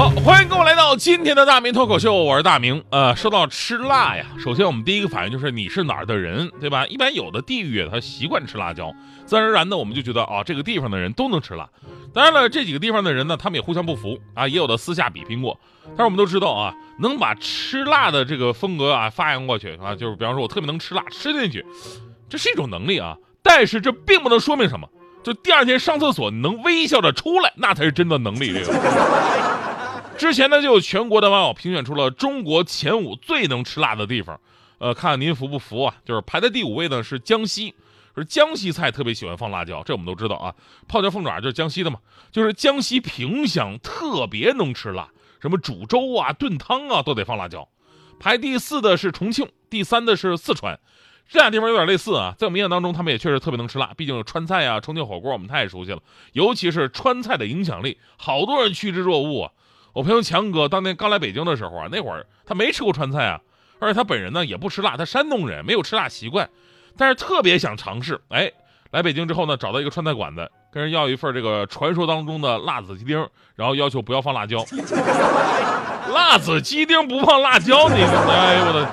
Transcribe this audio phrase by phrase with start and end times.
[0.00, 2.82] 好，欢迎各位来到今天的大明脱口秀，我是大明。
[2.88, 6.86] 呃，说到吃辣呀，首先我们第一个反应就是你是哪儿的人，对吧？
[6.86, 8.90] 一般有的地域他习惯吃辣椒，
[9.26, 11.68] 自然而然的我们就觉得啊，这个地方的人都能吃辣。
[12.14, 15.60] 当然了，这几个地方的人呢，他们也互相不服啊，也有的私下比拼过。
[15.88, 21.62] 但是我们都知道啊，能把吃辣的这个风格啊发扬过去啊，就是比方说我特别能吃辣，吃进去，
[22.26, 23.18] 这是一种能力啊。
[23.42, 24.88] 但是这并不能说明什么，
[25.22, 28.54] 就第二天上厕所能微笑着出来，那才是真的能力。
[28.54, 29.49] 这个。
[30.20, 34.38] 之前呢，就有全国的网友评选出了中国前五最能吃辣的地方，
[34.76, 35.94] 呃，看看您服不服啊？
[36.04, 37.74] 就是排在第五位的是江西，
[38.14, 40.54] 是江西菜特别喜欢放辣椒，这我们都知道啊。
[40.86, 45.08] 泡椒凤爪就是江西的嘛，就是江西萍乡特别能吃辣，
[45.40, 47.66] 什么煮粥啊、炖汤啊都得放辣椒。
[48.18, 50.78] 排第四的是重庆，第三的是四川，
[51.30, 56.02] 这俩地方有点类似啊，在我们印象当中，他们也确实特别能吃辣，毕竟川菜啊、重庆火锅我们太熟悉了，
[56.34, 59.52] 尤其是川菜的影响力，好多人趋之若鹜啊。
[59.92, 63.40] 我朋友强哥当年刚来北京的时候啊，那会儿他没吃过川菜啊，
[63.78, 66.48] 而且他本人呢也不吃辣，他山东人没有吃辣习惯，
[66.96, 68.20] 但是特别想尝试。
[68.28, 68.52] 哎，
[68.92, 74.64] 来北京之后呢，找到一个川菜馆子，跟人要一份这个传说当中的辣子鸡丁，然后要求不要放辣椒。
[76.14, 78.88] 辣子鸡丁不放辣椒，你哎呦我的！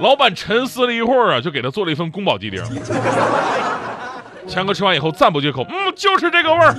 [0.00, 2.62] 老板沉思了一会儿啊，就给他做了一份宫保鸡丁。
[4.48, 6.74] 强哥吃完以后赞不绝口，嗯，就是这个味儿。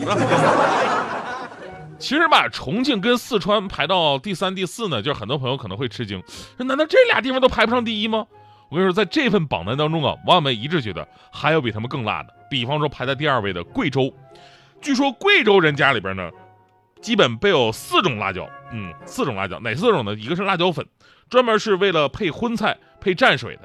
[1.99, 6.21] 其实吧，重庆跟四川排到第三、第四呢，就是很多朋友可能会吃惊，
[6.57, 8.27] 说难道这俩地方都排不上第一吗？
[8.69, 14.13] 我跟你说，在这份榜单当中啊，网友们一致觉得还有比他们更辣的，比方说排在第二位的贵州，
[14.81, 16.29] 据说贵州人家里边呢，
[16.99, 20.13] 基本备有四种辣椒，嗯，四种辣椒，哪四种呢？
[20.15, 20.71] 一个是辣椒？
[20.71, 20.85] 粉，
[21.29, 23.61] 专门是为了配荤菜、配蘸水的；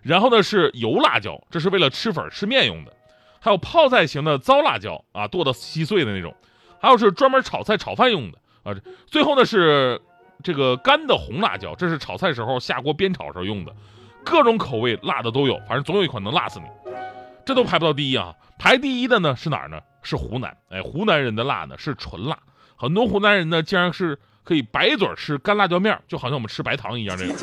[0.00, 2.92] 然后呢是油辣椒，这是为了吃粉、吃面用的；
[3.40, 5.04] 还有泡菜型的糟辣椒？
[5.12, 6.32] 啊，剁得稀碎的那种。
[6.82, 8.74] 还有是专门炒菜炒饭用的啊，
[9.06, 10.02] 最后呢是
[10.42, 13.72] 这个干的红辣椒，这是炒菜时候下锅煸炒时候用的，
[14.24, 16.66] 各种口味辣的都有，反正总有一款能辣死你。
[17.46, 19.80] 这都排不到第一啊，排第一的呢是哪儿呢？
[20.02, 20.56] 是湖南。
[20.70, 22.36] 哎，湖南人的辣呢是纯辣，
[22.74, 27.34] 很多湖南人呢竟然是可以白嘴吃干辣椒面，就好像我们吃白糖一样，这个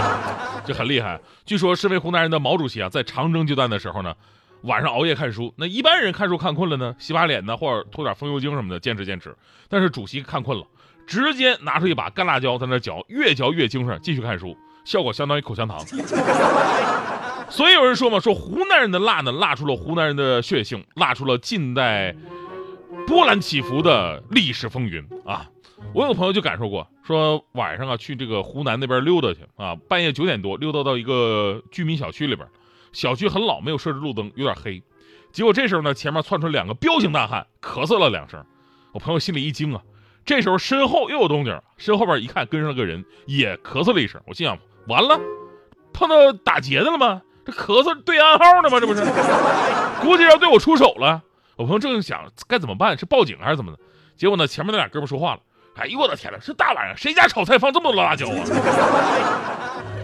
[0.66, 1.18] 这很厉害。
[1.46, 4.14] 据说身为湖南人的毛主席啊，在长征阶段的时候呢。
[4.62, 9.34] 晚上熬夜看书，那一般人看书看困了呢，洗把脸呢，或者涂点风油精什么的，坚持坚持。
[9.68, 10.66] 但是主席看困了，
[11.06, 15.78] 直接拿出一把干辣椒在那嚼，越嚼越精神，继续看书，效果相当于口香糖。
[17.48, 22.14] 所以有人说嘛，说湖南人的辣呢，辣出了湖南人的血性，辣出了近代
[23.06, 25.48] 波澜起伏的历史风云啊！
[25.94, 32.46] 我有朋友就感受过，说晚上啊去这个湖南那边溜达去啊，半夜九点多溜达到一个居民小区里边。
[32.92, 34.82] 小区很老，没有设置路灯，有点黑。
[35.30, 38.44] 结果这时候呢，前面窜出两个彪形大汉，咳嗽了两声。
[38.92, 39.80] 我朋友心里一惊啊。
[40.24, 44.20] 这时候身后又有动静，身后边一看，跟上了个人，也咳嗽了一声。
[44.26, 45.18] 我心想，完了，
[45.92, 47.22] 碰到打劫的了吗？
[47.44, 48.78] 这咳嗽对暗号呢吗？
[48.78, 49.02] 这不是，
[50.02, 51.22] 估计要对我出手了。
[51.56, 53.78] 我朋友正想该怎么办，是报警还是怎么的？
[54.16, 55.40] 结果呢，前面那俩哥们说话了。
[55.76, 58.34] 哎呦我的天呐，这大晚上谁家炒菜放这么多辣椒啊？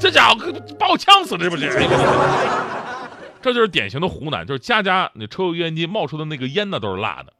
[0.01, 1.69] 这家伙把我呛死了，这不是？
[3.41, 7.33] 这就是典型的湖南，就是家家你抽油烟机冒出的那个烟呢都是辣的。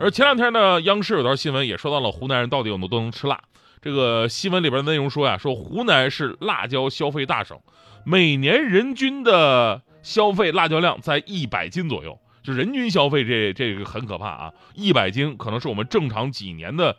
[0.00, 3.40] 而前两天呢，央视有条新闻也说到了湖南人到底有多能吃辣。
[3.80, 7.58] 这个新闻里边的内容说呀，说湖南是辣椒消费大省，
[8.04, 16.96] 每年人均的消费辣椒量在一百斤左右，就人均消费这这个很可怕啊，一百斤可能是我们正常几年的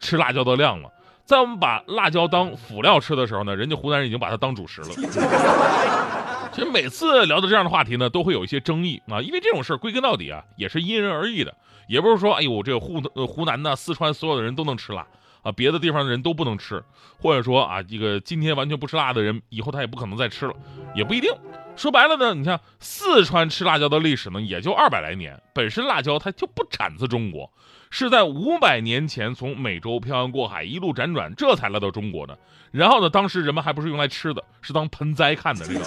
[0.00, 0.90] 吃辣椒的量了。
[1.24, 4.88] 在我们把辣椒当辅料吃的时候呢，人家湖南人已经把它当主食了。
[6.52, 11.54] 其实每次聊到这样的话题呢，都会有一些争议啊，因为这种事儿归根到底啊，也是因人而异的，
[11.86, 15.06] 也不是说哎呦这个湖呃湖南呢、四川所有的人都能吃辣
[15.42, 16.82] 啊，别的地方的人都不能吃，
[17.18, 20.54] 或者说啊这个今天完全不吃辣的人，以后他也不可能再吃了，
[20.94, 21.30] 也不一定。
[21.74, 27.50] 说白了呢，你像四川吃辣椒的历史呢，也就二百来年，本身辣椒它就不产自中国。
[27.94, 32.38] 是在五百年前从美洲漂洋过海，一路辗转，这才来到中国的。
[32.70, 35.80] 然后呢，当时人们还不是用来吃的，是当盆栽看的这个。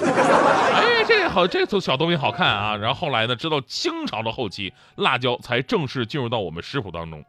[0.72, 2.76] 哎，这好，这个小东西好看啊。
[2.76, 7.26] 然后后来呢，直到清朝的后期，辣椒才正式进入到我们食谱当中。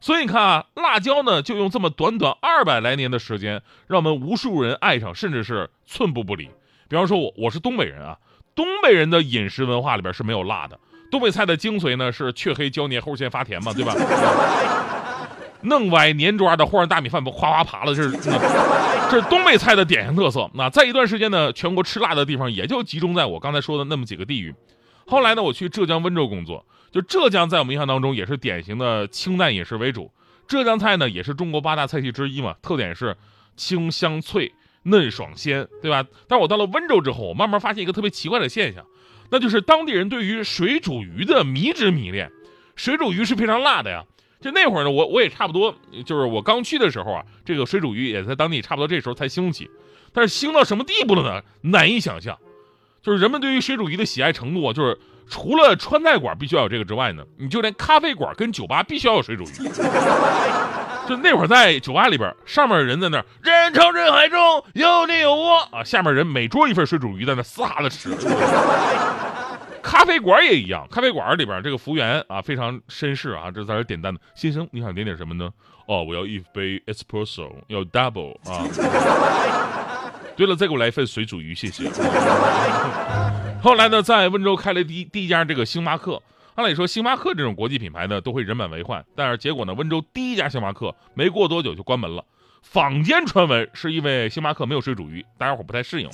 [0.00, 6.48] 所以你看啊，辣椒呢，就用这么短短二百来年的时间，让我们无数人爱上，甚至是寸步不离。
[6.88, 8.16] 比方说，我我是东北人啊，
[8.54, 10.78] 东北人的饮食文化里边是没有辣的。
[11.10, 13.94] 东北菜的精髓呢是雀黑椒黏齁咸发甜嘛，对吧？
[15.62, 20.48] 弄歪粘抓的或者大米饭不哗哗爬了，这是这是东北菜的典型特色。
[20.54, 24.54] 那在一段时间呢，全国吃辣的地方也就集中在我刚才说的那么几个地域。
[25.06, 30.10] 后来呢，我去浙江温州工作，就浙江在我们印象当中也是典型的清淡饮食为主。
[30.46, 33.16] 浙江菜呢也是中国八大菜系之一嘛，特点是
[33.56, 34.52] 清香脆
[34.84, 36.04] 嫩爽鲜，对吧？
[36.26, 38.86] 但我到了温州之后，我慢慢发现一个特别奇怪的现象，
[39.30, 42.30] 那就是当地人对于水煮鱼的迷之迷恋。
[42.76, 44.04] 水煮鱼是非常辣的呀。
[44.40, 45.74] 就那会儿呢，我我也差不多，
[46.06, 49.68] 就是我刚去的时候啊，这个水煮鱼也在当地差不多这时候才兴起，
[50.12, 51.42] 但是兴到什么地步了呢？
[51.62, 52.38] 难以想象。
[53.02, 54.96] 就是人们对于水煮鱼的喜爱程度啊，就是
[55.28, 59.48] 除了川菜馆必须要有这个之外呢，你就连咖啡馆跟酒吧必须要有水煮鱼。
[61.08, 64.38] 就那会儿在酒吧里边，上面人在那人潮人海中
[64.74, 68.10] 有你有我啊，下面人每桌一份水煮鱼在那嘶哈的吃。
[69.82, 75.48] 咖啡馆也一样，咖啡馆里边这个服务员啊非常绅士啊，这在这点单的先生，你想点点什么呢？
[75.86, 78.68] 哦，我要一杯 espresso，要 double 啊。
[80.38, 81.90] 对了，再给我来一份水煮鱼，谢谢。
[83.60, 86.22] 后来呢，在温州开了第第一家这个星巴克。
[86.54, 92.24] 按理说，星巴克这种国际品牌呢，都会人满为患，但是结果呢，温州第一家星巴克没过多久就关门了。
[92.62, 96.08] 坊间传闻是因为星巴克没有水煮鱼，大家伙不太适应。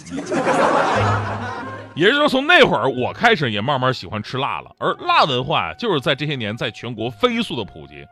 [1.95, 4.75] 也就是说，从那会儿我开始也慢慢喜欢吃辣了。
[4.79, 8.07] 而辣文化就是在这些年在全国飞速的普及。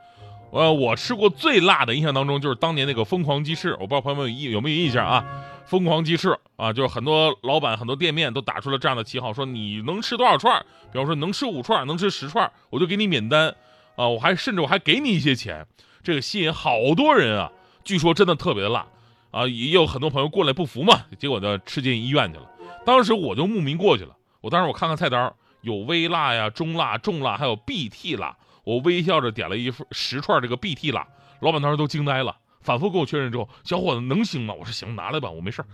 [0.50, 5.24] 呃，我吃过最辣的印象当中就是当年那个疯狂鸡翅，我不知道朋友们有有没有印象啊？
[5.64, 10.64] 疯狂鸡翅啊，就是很多老板、很多店面都打出了这样的旗号，说你能吃多少串？
[10.92, 13.48] 比方说能吃五串，能吃十串，我就给你免单
[13.96, 14.06] 啊！
[14.06, 15.66] 我还甚至我还给你一些钱，
[16.02, 17.50] 这个吸引好多人啊！
[17.84, 18.86] 据说真的特别的辣
[19.30, 22.50] 啊，也有很多朋友过来不服嘛，结果呢吃进医院去了。
[22.84, 24.14] 当时我就慕名过去了。
[24.40, 25.32] 我当时我看看菜单，
[25.62, 28.36] 有微辣呀、中辣、重辣，还有 BT 辣。
[28.64, 31.06] 我微笑着点了一份十串这个 BT 辣，
[31.40, 34.54] 老板当时都惊呆了，反复跟我确认之后，小伙子能行吗？
[34.58, 35.64] 我说行，拿来吧，我没事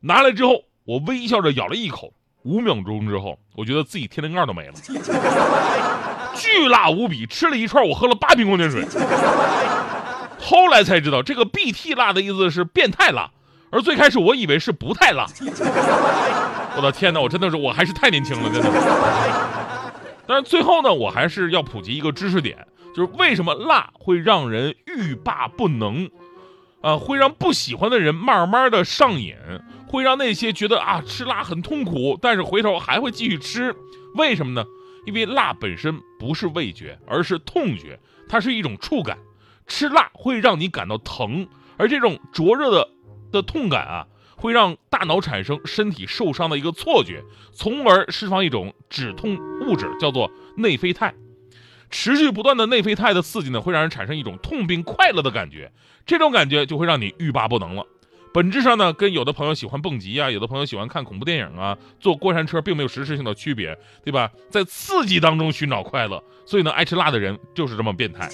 [0.00, 2.12] 拿来之后，我微笑着咬了一口，
[2.42, 4.74] 五秒钟之后，我觉得自己天灵盖都没了，
[6.34, 7.24] 巨辣无比。
[7.26, 8.84] 吃了一串，我喝了八瓶矿泉水。
[10.40, 13.30] 后来才知道，这个 BT 辣的意思是变态辣。
[13.70, 15.24] 而最开始我以为是不太辣，
[16.76, 18.70] 我的天哪，我真的是我还是太年轻了，真的。
[20.26, 26.10] 但是最后呢，我还是要普及一个知识点，就是为什么辣会让人欲罢不能，
[26.82, 29.34] 啊，会让不喜欢的人慢慢的上瘾，
[29.86, 33.74] 会让那些觉得啊吃辣很痛苦，但是回头还会继续吃，
[34.14, 34.64] 为什么呢？
[35.06, 37.98] 因为辣本身不是味觉，而是痛觉，
[38.28, 39.18] 它是一种触感，
[39.66, 42.88] 吃辣会让你感到疼，而这种灼热的。
[43.32, 44.06] 的痛感啊，
[44.36, 47.24] 会让大脑产生身体受伤的一个错觉，
[47.54, 51.14] 从而释放一种止痛物质，叫做内啡肽。
[51.92, 55.70] 持续不断的内啡肽的刺激呢，会让人产生一种痛并快乐的感觉，
[56.04, 57.86] 这种感觉就会让你欲罢不能了。
[58.32, 64.30] 本质上呢，跟有的朋友喜欢蹦极啊，有的朋友喜欢看恐怖电影啊，坐过山车并没有实质性的区别，对吧？
[64.48, 68.30] 在刺激当中寻找快乐，所以呢，爱吃辣的人就是这么变态。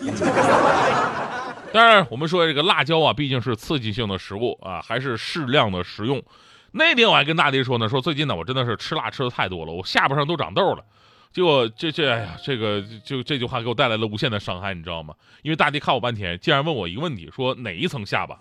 [1.74, 6.22] 当然，我们说这个辣椒啊，毕竟是刺激性的食物啊，还是适量的食用。
[6.70, 10.84] 那天我还跟大迪说呢，说最近呢，我真的是吃辣吃的太多了，我下巴上都长痘了。
[11.32, 15.14] 结果这这哎呀，这个就这句话给我带来了无限的伤害，你知道吗？
[15.42, 18.36] 因为大迪看我半天，竟然问我一个问题，说哪一层下巴？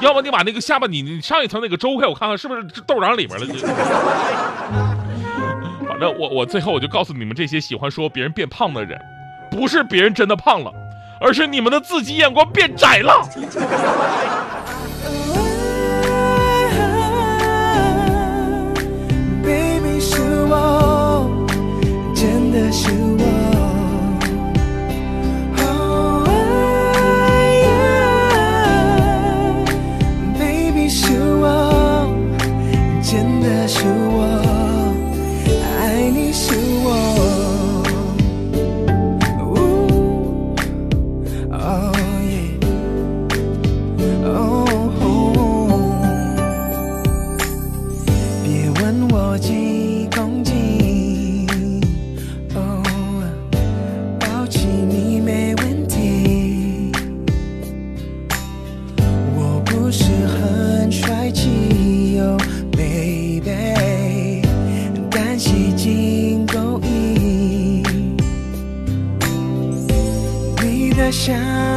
[0.00, 3.46] 要么你把那个下巴你你上一层那个周开，我看看是不是痘长里面了。
[5.88, 9.00] 反正我我最后我就告诉你们这些喜欢说别人变胖的人，
[9.50, 10.72] 不是别人真的胖了。
[11.22, 13.12] 而是你们的自己眼光变窄了。
[71.10, 71.69] 想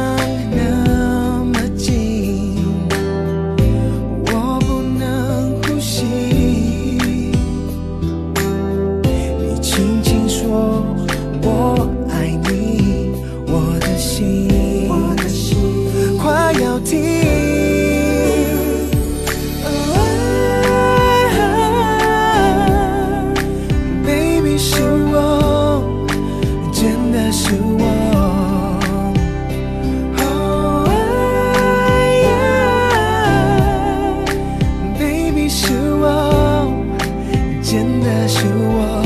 [38.16, 39.02] 那是我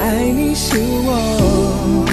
[0.00, 2.06] 爱你是我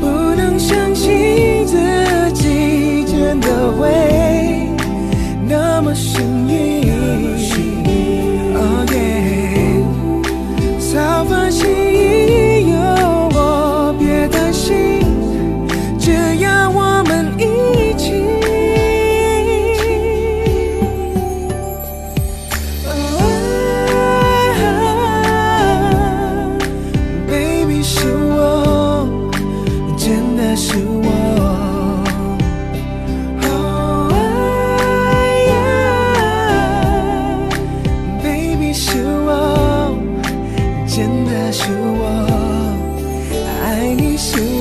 [0.00, 0.06] 不
[0.36, 4.31] 能相信自己真的会
[38.74, 39.94] 是我
[40.86, 42.04] 真的是我
[43.62, 44.51] 爱你是